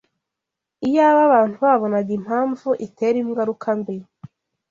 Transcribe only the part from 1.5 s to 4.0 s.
babonaga impamvu itera ingaruka mbi